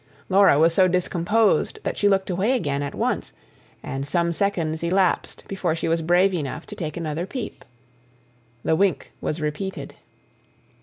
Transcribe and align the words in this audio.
Laura 0.29 0.57
was 0.57 0.73
so 0.73 0.87
discomposed 0.87 1.77
that 1.83 1.95
she 1.95 2.09
looked 2.09 2.31
away 2.31 2.53
again 2.53 2.81
at 2.81 2.95
once, 2.95 3.33
and 3.83 4.07
some 4.07 4.31
seconds 4.31 4.81
elapsed 4.81 5.43
before 5.47 5.75
she 5.75 5.87
was 5.87 6.01
brave 6.01 6.33
enough 6.33 6.65
to 6.65 6.75
take 6.75 6.97
another 6.97 7.27
peep. 7.27 7.63
The 8.63 8.75
wink 8.75 9.11
was 9.21 9.39
repeated. 9.39 9.93